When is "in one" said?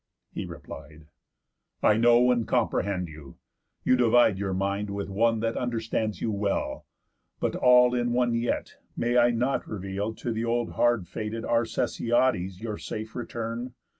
7.93-8.33